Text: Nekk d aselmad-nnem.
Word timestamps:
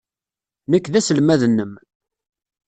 Nekk 0.71 0.85
d 0.91 0.93
aselmad-nnem. 0.99 1.73